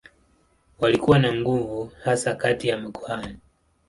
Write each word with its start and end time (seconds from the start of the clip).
Walikuwa 0.79 1.19
na 1.19 1.33
nguvu 1.33 1.91
hasa 2.03 2.35
kati 2.35 2.67
ya 2.67 2.77
makuhani. 2.77 3.37